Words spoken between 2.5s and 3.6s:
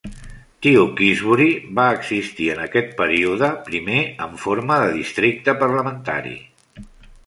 en aquest període,